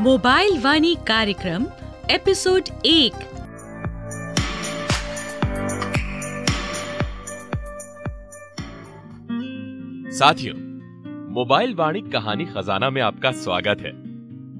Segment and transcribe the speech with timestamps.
[0.00, 1.64] Mobile वाणी कार्यक्रम
[2.10, 3.12] episode एक।
[10.12, 10.54] साथियों
[11.34, 13.90] मोबाइल वाणी कहानी खजाना में आपका स्वागत है।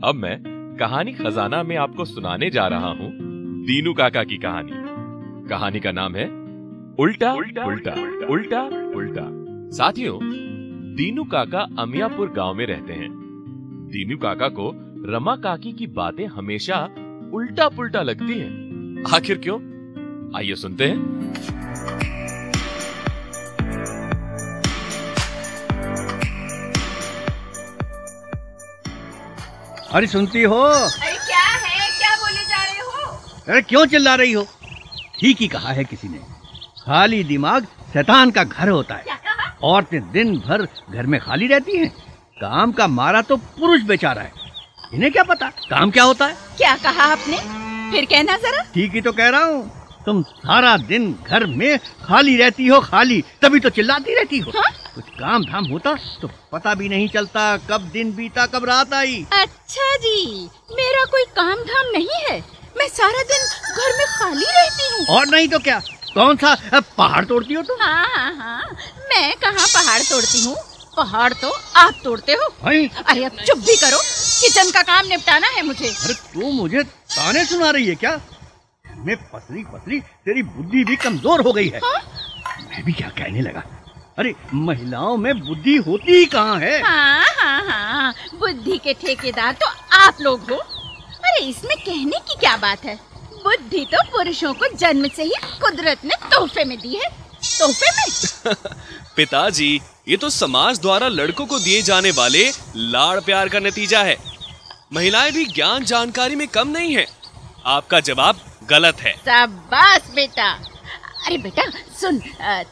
[0.05, 0.39] अब मैं
[0.81, 3.11] कहानी खजाना में आपको सुनाने जा रहा हूँ
[3.67, 6.27] दीनू काका की कहानी। कहानी का नाम है
[7.01, 7.95] उल्टा उल्टा उल्टा
[8.27, 8.63] उल्टा
[8.97, 9.29] उल्टा
[9.77, 10.19] साथियों
[10.97, 13.11] दीनू काका अमियापुर गाँव में रहते हैं।
[13.91, 14.73] दीनू काका को
[15.09, 16.77] रमा काकी की बातें हमेशा
[17.35, 19.59] उल्टा पुल्टा लगती हैं। आखिर क्यों?
[20.39, 20.97] आइए सुनते हैं।
[29.93, 30.61] अरे सुनती हो?
[30.61, 31.99] अरे क्या है?
[31.99, 33.21] क्या बोले जा रहे हो?
[33.49, 34.47] अरे क्यों चिल्ला रही हो?
[35.21, 36.19] ठीक ही कहा है किसी ने।
[36.83, 39.05] खाली दिमाग शैतान का घर होता है।
[39.63, 41.91] औरतें दिन भर घर में खाली रहती हैं।
[42.41, 44.46] काम का मारा तो पुरुष बेचारा है।
[44.95, 45.49] इन्हें क्या पता?
[45.71, 46.37] काम क्या होता है?
[46.57, 47.37] क्या कहा आपने?
[47.91, 49.71] फिर कहना जरा। ठीक ही तो कह रहा हूँ।
[50.07, 54.71] तुम सारा दिन घर में खाली रहती हो खाली तभी तो चिल्लाती रहती हो। हाँ?
[54.95, 59.25] कुछ काम धाम होता तो पता भी नहीं चलता कब दिन बीता कब रात आई।
[59.41, 60.45] अच्छा जी
[60.77, 62.39] मेरा कोई काम धाम नहीं है।
[62.79, 63.45] मैं सारा दिन
[63.75, 65.81] घर में खाली रहती हूँ। और नहीं तो क्या?
[66.15, 66.55] कौन सा
[66.99, 67.83] पहाड़ तोड़ती हो तुम?
[67.83, 68.77] हाँ हाँ हाँ।
[69.11, 70.57] मैं कहाँ पहाड़ तोड़ती हूँ?
[70.97, 75.63] पहाड़ तो आप तोड़ते हो। अरे अब चुप भी करो। किचन का काम निपटाना है
[75.67, 78.21] मुझे। अरे तू मुझे ताने सुना रही है क्या?
[78.85, 82.01] मैं पतली पतली तेरी बुद्धि भी कमज़ोर हो गई है। हाँ?
[82.61, 83.63] मैं भी क्या कहने लगा?
[84.19, 86.81] अरे महिलाओं में बुद्धि होती ही कहाँ है?
[86.83, 89.67] हाँ हाँ हाँ। बुद्धि के ठेकेदार तो
[89.97, 92.95] आप लोग हो। अरे इसमें कहने की क्या बात है?
[93.45, 97.11] बुद्धि तो पुरुषों को जन्म से ही कुदरत ने तोहफे में दी है।
[97.59, 98.55] तोहफे में?
[99.17, 104.17] पिताजी ये तो समाज द्वारा लड़कों को दिए जाने वाले लाड़ प्यार का नतीजा है।
[104.93, 107.07] महिलाएँ भी ज्ञान जानकारी में कम नहीं है।
[107.67, 108.41] आपका जवाब
[108.71, 110.51] गलत है। शाबाश बेटा।
[111.27, 111.63] अरे बेटा
[112.01, 112.19] सुन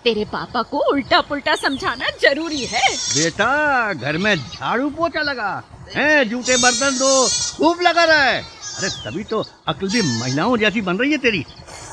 [0.05, 5.63] तेरे पापा को उल्टा पुल्टा समझाना ज़रूरी है। बेटा घर में झाड़ू पोछा लगा।
[5.95, 8.43] है जूते बर्तन दो खूब लगा रहा है।
[8.79, 11.45] अरे तभी तो अक्ल भी महिलाओं जैसी बन रही है तेरी।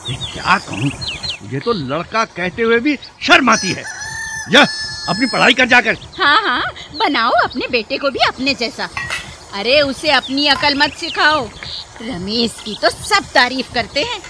[0.10, 0.92] ये क्या कहूँ?
[1.42, 3.84] मुझे तो लड़का कहते हुए भी शर्म आती है।
[4.52, 4.62] जा
[5.10, 6.64] अपनी पढ़ाई कर जाकर। हाँ हाँ
[7.00, 8.90] बनाओ अपने बेटे को भी अपने जैसा।
[9.54, 11.46] अरे उसे अपनी अकल मत सिखाओ।
[12.02, 14.22] रमेश की तो सब तारीफ़ करते हैं।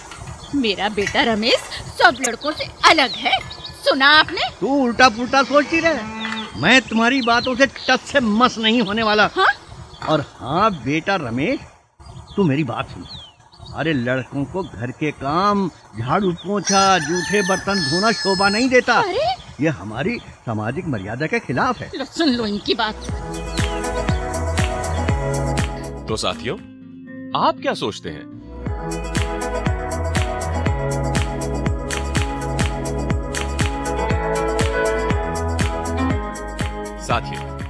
[0.56, 1.60] मेरा बेटा रमेश
[2.02, 3.40] सब लड़कों से अलग है।
[3.84, 4.50] सुना आपने?
[4.60, 9.30] तू उल्टा पुल्टा सोचती रहे। मैं तुम्हारी बातों से टच से मस नहीं होने वाला।
[9.36, 9.48] हाँ?
[10.10, 11.60] और हाँ बेटा रमेश
[12.36, 13.06] तू मेरी बात सुन।
[13.76, 19.64] अरे लड़कों को घर के काम झाड़ू पोछा जूठे बर्तन धोना शोभा नहीं देता। अरे!
[19.64, 22.96] ये हमारी सामाजिक मर्यादा के खिलाफ है। लो सुन लो इनकी बात।
[26.08, 26.58] तो साथियों
[27.48, 28.42] आप क्या सोचते हैं?
[37.02, 37.62] साथियों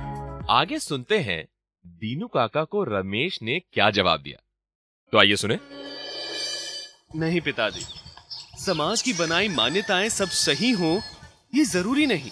[0.49, 1.47] आगे सुनते हैं
[1.87, 4.43] दीनू काका को रमेश ने क्या जवाब दिया।
[5.11, 5.80] तो आइए सुने।
[7.15, 7.85] नहीं पिताजी।
[8.65, 11.01] समाज की बनाई मान्यताएँ सब सही हो
[11.55, 12.31] ये ज़रूरी नहीं।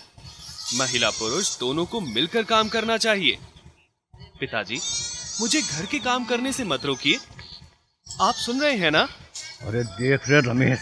[0.80, 3.38] महिला पुरुष दोनों को मिलकर काम करना चाहिए।
[4.40, 4.80] पिताजी
[5.42, 7.20] मुझे घर के काम करने से मत रोकिए।
[8.22, 9.02] आप सुन रहे हैं ना?
[9.62, 10.80] अरे देख रहे रमेश।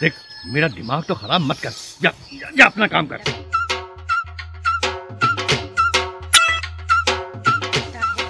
[0.00, 0.14] देख
[0.46, 1.70] मेरा दिमाग तो खराब मत कर।
[2.02, 3.20] जा, जा, जा अपना काम कर।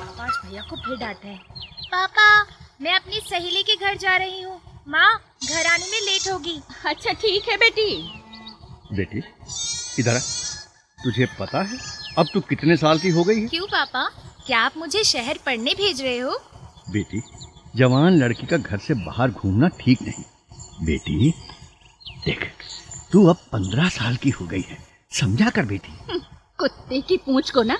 [0.06, 1.38] आवाज़ भैया को फिर डांटा है।
[1.84, 2.42] पापा
[2.80, 5.09] मैं अपनी सहेली के घर जा रही हूँ। माँ
[5.44, 7.91] घर आने में लेट होगी। अच्छा ठीक है बेटी।
[8.97, 9.22] बेटी
[10.00, 10.21] इधर आ।
[10.99, 11.78] तुझे पता है
[12.19, 13.48] अब तू कितने साल की हो गई है?
[13.48, 14.04] क्यों पापा?
[14.47, 16.38] क्या आप मुझे शहर पढ़ने भेज रहे हो?
[16.91, 17.22] बेटी
[17.77, 20.25] जवान लड़की का घर से बाहर घूमना ठीक नहीं।
[20.87, 21.31] बेटी
[22.25, 22.50] देख
[23.12, 24.78] तू अब पंद्रह साल की हो गई है।
[25.21, 26.21] समझा कर बेटी।
[26.59, 27.77] कुत्ते की पूंछ को ना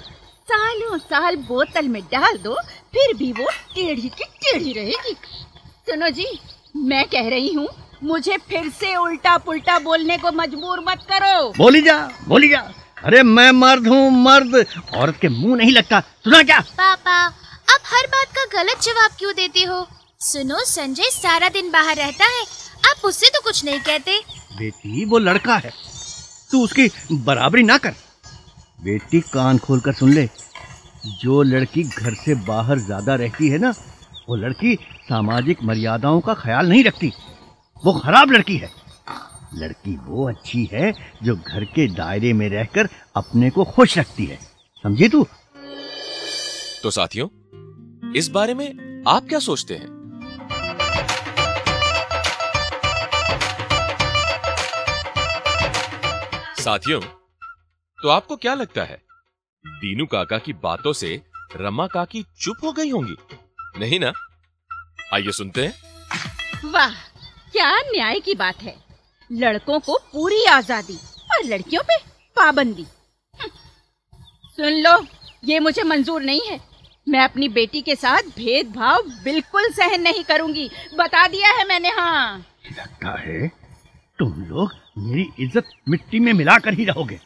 [0.51, 2.55] सालों साल बोतल में डाल दो
[2.93, 5.15] फिर भी वो टेढ़ी की टेढ़ी रहेगी।
[5.91, 6.25] सुनो जी
[6.75, 7.69] मैं कह रही हूँ
[8.05, 11.97] मुझे फिर से उल्टा पुल्टा बोलने को मजबूर मत करो। बोली जा
[12.29, 12.59] बोली जा।
[13.05, 14.55] अरे मैं मर्द हूँ मर्द।
[14.97, 16.61] औरत के मुँह नहीं लगता। सुना क्या?
[16.61, 17.17] पापा
[17.75, 19.87] आप हर बात का गलत जवाब क्यों देते हो?
[20.21, 22.43] सुनो संजय सारा दिन बाहर रहता है।
[22.91, 24.19] आप उससे तो कुछ नहीं कहते।
[24.59, 25.73] बेटी वो लड़का है।
[26.51, 26.89] तू उसकी
[27.25, 27.95] बराबरी ना कर।
[28.79, 30.29] बेटी कान खोल कर सुन ले।
[31.21, 33.75] जो लड़की घर से बाहर ज़्यादा रहती है ना
[34.29, 34.75] वो लड़की
[35.09, 37.13] सामाजिक मर्यादाओं का ख्याल नहीं रखती।
[37.85, 38.71] वो खराब लड़की है।
[39.55, 44.39] लड़की वो अच्छी है जो घर के दायरे में रहकर अपने को खुश रखती है।
[44.83, 45.27] समझी तू?
[46.83, 47.29] तो साथियों,
[48.13, 49.99] इस बारे में आप क्या सोचते हैं?
[56.59, 57.01] साथियों
[58.03, 59.03] तो आपको क्या लगता है?
[59.67, 61.23] दीनू काका की बातों से
[61.57, 63.17] रमा काकी चुप हो गई होंगी।
[63.79, 64.13] नहीं ना?
[65.15, 66.91] आइए सुनते हैं। वाह
[67.53, 68.75] क्या न्याय की बात है।
[69.31, 70.97] लड़कों को पूरी आज़ादी
[71.31, 71.97] और लड़कियों पे
[72.37, 72.87] पाबंदी।
[73.35, 73.51] हम्म।
[74.57, 74.99] सुन लो
[75.45, 76.61] ये मुझे मंजूर नहीं है।
[77.07, 82.39] मैं अपनी बेटी के साथ भेदभाव बिल्कुल सहन नहीं करूँगी। बता दिया है मैंने हाँ।
[82.79, 83.47] लगता है
[84.19, 87.21] तुम लोग मेरी इज़्ज़त मिट्टी में मिलाकर ही रहोगे।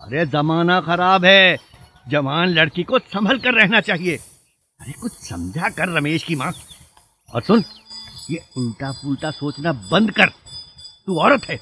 [0.00, 1.56] अरे जमाना खराब है।
[2.08, 6.52] जवान लड़की को संभल कर रहना चाहिए। अरे कुछ समझा कर रमेश की माँ।
[7.34, 7.64] और सुन
[8.30, 10.28] ये उल्टा पुल्टा सोचना बंद कर।
[11.06, 11.58] तू औरत है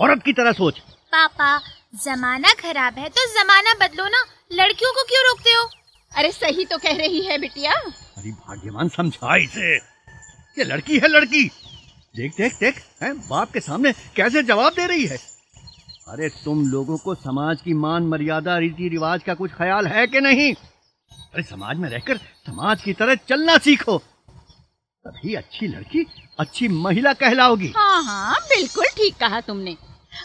[0.00, 0.78] औरत की तरह सोच।
[1.12, 1.58] पापा
[2.04, 5.68] जमाना खराब है तो जमाना बदलो ना। लड़कियों को क्यों रोकते हो?
[6.12, 9.74] अरे सही तो कह रही है बिटिया। अरे भाग्यवान समझा इसे।
[10.58, 11.44] ये लड़की है लड़की।
[12.14, 15.16] देख देख देख है बाप के सामने कैसे जवाब दे रही है?
[16.08, 20.20] अरे तुम लोगों को समाज की मान मर्यादा रीति रिवाज का कुछ ख्याल है कि
[20.20, 20.52] नहीं?
[20.54, 22.16] अरे समाज में रहकर
[22.46, 24.02] समाज की तरह चलना सीखो।
[25.04, 26.06] तभी अच्छी लड़की
[26.38, 29.76] अच्छी महिला कहलाओगी। हाँ हाँ बिल्कुल ठीक कहा तुमने।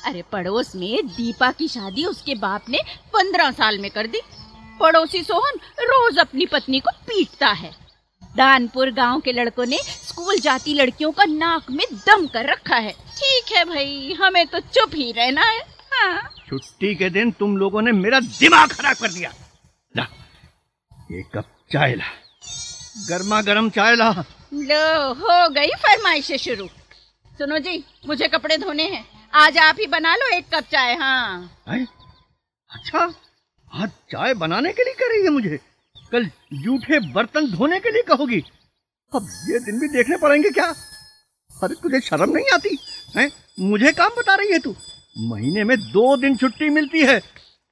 [0.06, 2.80] अरे पड़ोस में दीपा की शादी उसके बाप ने
[3.14, 4.22] पंद्रह साल में कर दी।
[4.80, 7.72] पड़ोसी सोहन रोज अपनी पत्नी को पीटता है।
[8.38, 12.92] दानपुर गाँव के लड़कों ने स्कूल जाती लड़कियों का नाक में दम कर रखा है।
[12.92, 15.60] ठीक है भाई हमें तो चुप ही रहना है।
[15.94, 19.34] हाँ। छुट्टी के दिन तुम लोगों ने मेरा दिमाग खराब कर दिया।
[19.96, 20.08] ला
[21.12, 22.12] एक कप चाय ला।
[23.10, 24.12] गर्मा गर्म चाय ला।
[24.54, 26.68] लो, हो गई फरमाइशें शुरू।
[27.38, 31.58] सुनो जी, मुझे कपड़े धोने हैं। आज आप ही बना लो एक कप चाय हाँ।
[31.70, 31.88] है?
[32.72, 33.14] अच्छा
[33.74, 35.60] आज चाय बनाने के लिए कर रही है मुझे।
[36.12, 38.44] कल जूठे बर्तन धोने के लिए कहोगी।
[39.16, 40.74] अब ये दिन भी देखने पड़ेंगे क्या?
[41.64, 42.80] अरे, तुझे शर्म नहीं आती?
[43.18, 43.32] है?
[43.60, 44.76] मुझे काम बता रही है तू।
[45.18, 47.20] महीने में दो दिन छुट्टी मिलती है।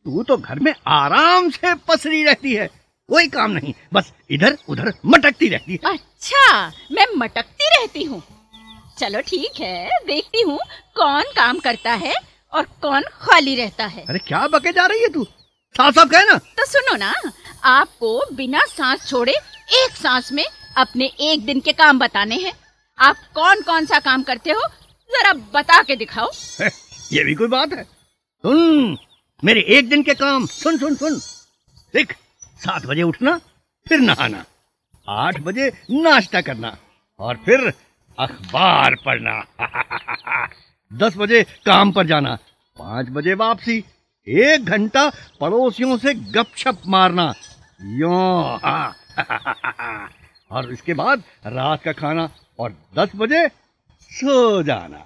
[0.06, 4.94] तू तो घर में आराम से पसरी रहती है। कोई काम नहीं बस इधर उधर
[5.06, 8.21] मटकती रहती है। अच्छा मैं मटकती रहती हूँ।
[9.00, 10.57] चलो ठीक है देखती हूँ
[10.95, 12.13] कौन काम करता है
[12.54, 15.24] और कौन खाली रहता है। अरे क्या बके जा रही है तू?
[15.75, 17.13] साफ़ साफ़ कह ना। तो सुनो ना
[17.65, 20.45] आपको बिना सांस छोड़े एक सांस में
[20.77, 22.53] अपने एक दिन के काम बताने हैं।
[22.98, 24.68] आप कौन कौन सा काम करते हो
[25.12, 26.31] जरा बता के दिखाओ।
[27.13, 28.98] ये भी कोई बात है। सुन
[29.44, 31.19] मेरे एक दिन के काम सुन सुन सुन।
[31.94, 32.15] देख
[32.57, 33.38] सात बजे उठना,
[33.88, 34.45] फिर नहाना।
[35.09, 36.77] आठ बजे नाश्ता करना
[37.19, 37.74] और फिर
[38.19, 39.45] अखबार पढ़ना।
[40.94, 42.36] दस बजे काम पर जाना,
[42.80, 43.83] पाँच बजे वापसी,
[44.27, 45.09] एक घंटा
[45.42, 47.33] पड़ोसियों से गपशप मारना,
[47.81, 48.12] यो।
[50.51, 52.30] और इसके बाद रात का खाना
[52.60, 53.48] और दस बजे
[54.12, 55.06] सो जाना।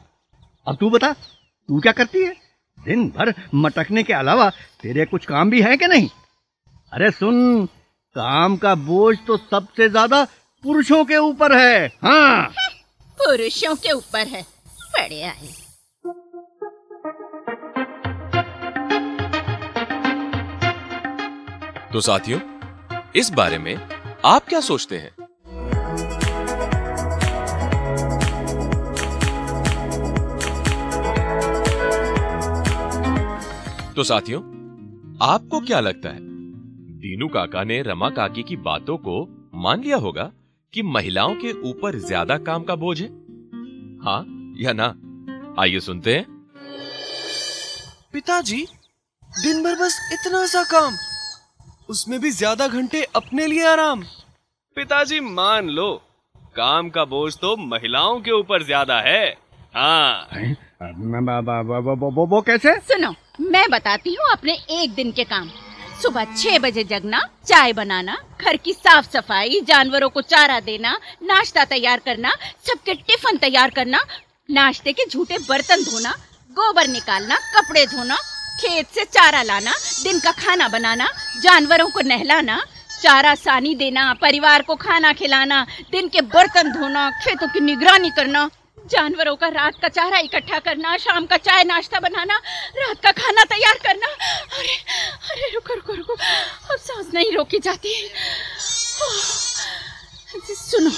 [0.68, 1.14] अब तू बता,
[1.68, 2.36] तू क्या करती है?
[2.86, 6.10] दिन भर मटकने के अलावा तेरे कुछ काम भी है कि नहीं?
[6.94, 7.66] अरे सुन
[8.16, 10.24] काम का बोझ तो सबसे ज़्यादा
[10.64, 12.48] पुरुषों के ऊपर है हाँ।
[13.18, 14.42] पुरुषों के ऊपर है
[14.96, 15.48] बड़े आए
[21.94, 22.40] तो साथियों
[23.16, 23.76] इस बारे में
[24.26, 25.12] आप क्या सोचते हैं?
[33.94, 34.42] तो साथियों
[35.22, 36.31] आपको क्या लगता है?
[37.02, 40.32] दीनू काका ने रमा काकी की बातों को मान लिया होगा
[40.74, 43.08] कि महिलाओं के ऊपर ज़्यादा काम का बोझ है।
[44.06, 44.96] हाँ या ना?
[45.62, 46.26] आइए सुनते हैं।
[48.14, 48.68] पिताजी
[49.44, 50.94] दिन भर बस इतना सा काम।
[51.90, 54.04] उसमें भी ज़्यादा घंटे अपने लिए आराम।
[54.76, 56.02] पिताजी मान लो
[56.56, 59.38] काम का बोझ तो महिलाओं के ऊपर ज़्यादा है।
[59.76, 60.28] हाँ?
[60.34, 62.76] मैं- बा- बा- बा- बा- वो- वो कैसे?
[62.76, 65.50] सुनो मैं बताती हूँ अपने एक दिन के काम।
[66.02, 71.66] सुबह छह बजे जगना, चाय बनाना, घर की साफ़ सफ़ाई, जानवरों को चारा देना, नाश्ता
[71.66, 72.32] तैयार करना,
[72.68, 74.00] सबके टिफ़िन तैयार करना,
[74.52, 76.12] नाश्ते के झूठे बर्तन धोना,
[76.58, 78.16] गोबर निकालना, कपड़े धोना,
[78.62, 81.08] खेत से चारा लाना, दिन का खाना बनाना,
[81.42, 82.62] जानवरों को नहलाना,
[83.02, 88.50] चारा सानी देना, परिवार को खाना खिलाना, दिन के बर्तन धोना, खेतों की निगरानी करना,
[88.92, 92.38] जानवरों का रात का चारा इकट्ठा करना, शाम का चाय नाश्ता बनाना,
[92.78, 94.08] रात का खाना तैयार करना।
[94.58, 94.76] अरे
[95.32, 95.76] अरे, रुको
[96.72, 97.94] अब सांस नहीं रोकी जाती
[100.56, 100.92] सुनो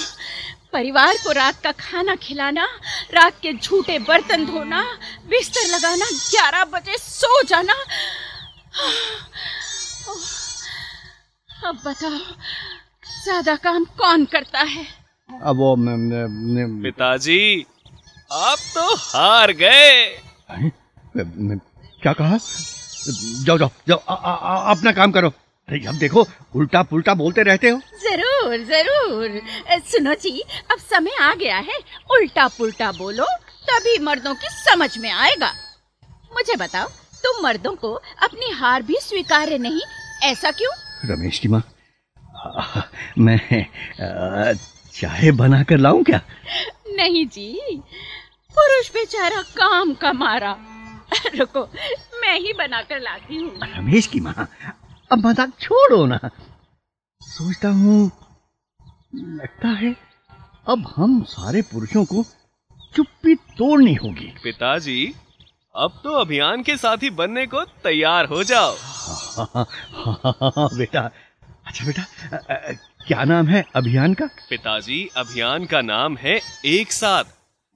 [0.72, 2.64] परिवार को रात का खाना खिलाना
[3.14, 4.82] रात के झूठे बर्तन धोना
[5.28, 7.74] बिस्तर लगाना ग्यारह बजे सो जाना।
[11.68, 12.18] अब बताओ
[13.24, 14.86] ज़्यादा काम कौन करता है?
[15.30, 15.74] अब वो
[16.82, 17.66] पिताजी
[18.30, 19.90] आप तो हार गए।
[21.16, 22.38] क्या कहा?
[23.06, 25.28] जाओ जाओ जाओ आ, आ, आ, अपना काम करो।
[25.68, 29.40] अरे अब देखो उल्टा पुल्टा बोलते रहते हो। ज़रूर ज़रूर।
[29.90, 30.40] सुनो जी
[30.72, 31.78] अब समय आ गया है।
[32.12, 33.24] उल्टा पुल्टा बोलो
[33.68, 35.52] तभी मर्दों की समझ में आएगा।
[36.34, 36.88] मुझे बताओ
[37.24, 37.92] तुम मर्दों को
[38.22, 39.80] अपनी हार भी स्वीकार्य नहीं
[40.24, 40.72] ऐसा क्यों?
[41.04, 41.62] रमेश की माँ
[43.18, 43.64] मैं
[44.00, 44.52] आ,
[44.94, 46.20] चाय बना कर लाऊं क्या?
[46.96, 47.82] नहीं जी
[48.54, 50.56] पुरुष बेचारा काम का मारा
[51.38, 51.62] रुको
[52.20, 54.48] मैं ही बनाकर लाती हूँ। रमेश की माँ
[55.12, 56.18] अब मज़ाक छोड़ो ना।
[57.22, 58.10] सोचता हूँ
[59.14, 59.94] लगता है
[60.68, 62.24] अब हम सारे पुरुषों को
[62.94, 65.14] चुप्पी तोड़नी होगी। पिताजी
[65.74, 71.00] अब तो अभियान के साथी बनने को तैयार हो जाओ। हाँ, हाँ, हाँ, बेटा
[71.66, 72.02] अच्छा बेटा
[72.36, 72.72] अ, अ,
[73.06, 74.26] क्या नाम है अभियान का?
[74.50, 77.24] पिताजी अभियान का नाम है एक साथ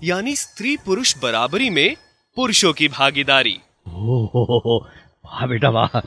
[0.00, 1.96] यानी स्त्री पुरुष बराबरी में
[2.38, 4.74] पुरुषों की भागीदारी। हो, हो, हो,
[5.24, 5.98] वाह बेटा वाह।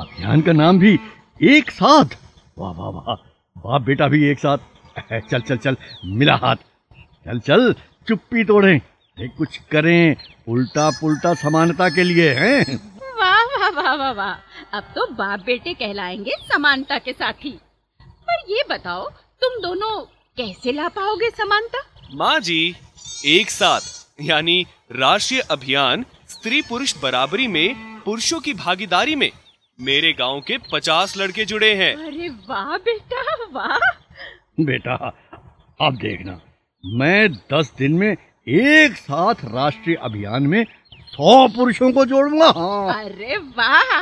[0.00, 0.98] अभियान का नाम भी
[1.42, 2.04] एक साथ।
[2.58, 3.14] वाह वाह वाह।
[3.66, 4.58] वाह बेटा भी एक साथ।
[5.30, 6.56] चल चल चल मिला हाथ।
[7.24, 7.74] चल चल
[8.08, 8.80] चुप्पी तोड़ें।
[9.38, 10.16] कुछ करें।
[10.48, 12.76] उल्टा पुल्टा समानता के लिए हैं?
[13.20, 17.58] वाह वाह वाह वाह वाह। अब तो बाप बेटे कहलाएँगे समानता के साथी।
[18.00, 20.00] पर ये बताओ तुम दोनों
[20.36, 21.86] कैसे ला पाओगे समानता?
[22.14, 22.76] माँ जी
[23.26, 23.80] एक साथ
[24.22, 29.30] यानी राष्ट्रीय अभियान स्त्री पुरुष बराबरी में पुरुषों की भागीदारी में।
[29.78, 33.78] मेरे गाँव के पचास लड़के जुड़े हैं। अरे वाह बेटा वाह।
[34.60, 34.94] बेटा
[35.80, 36.40] अब देखना
[36.84, 40.64] मैं दस दिन में एक साथ राष्ट्रीय अभियान में
[40.94, 43.92] सौ पुरुषों को जोड़ूँगा। हाँ। अरे वाह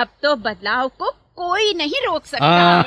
[0.00, 2.84] अब तो बदलाव को कोई नहीं रोक सकता। हाँ।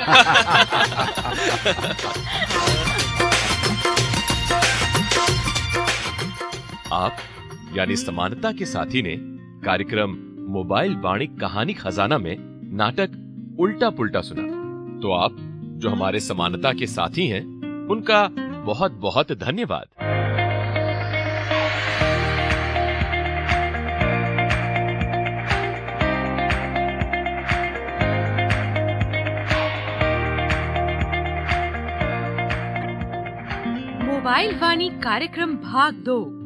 [6.92, 7.16] आप
[7.76, 9.16] यानी समानता के साथी ने
[9.64, 10.10] कार्यक्रम
[10.52, 12.36] मोबाइल वाणी कहानी खजाना में
[12.76, 13.10] नाटक
[13.60, 14.42] उल्टा पुल्टा सुना।
[15.00, 17.44] तो आप, जो हमारे समानता के साथी हैं,
[17.88, 18.28] उनका
[18.66, 19.86] बहुत बहुत धन्यवाद।
[34.04, 36.45] मोबाइल वाणी कार्यक्रम भाग दो।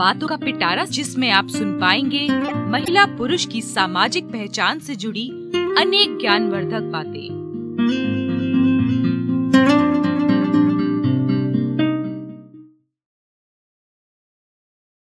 [0.00, 2.26] बातों का पिटारा जिसमें आप सुन पाएँगे
[2.70, 5.28] महिला पुरुष की सामाजिक पहचान से जुड़ी
[5.78, 7.39] अनेक ज्ञानवर्धक बातें।